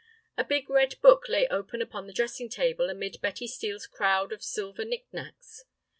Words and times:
A 0.35 0.43
big 0.43 0.67
red 0.67 0.99
book 1.03 1.29
lay 1.29 1.47
open 1.49 1.79
upon 1.79 2.07
the 2.07 2.11
dressing 2.11 2.49
table 2.49 2.89
amid 2.89 3.21
Betty 3.21 3.45
Steel's 3.47 3.85
crowd 3.85 4.31
of 4.33 4.41
silver 4.41 4.83
knick 4.83 5.05
knacks. 5.13 5.65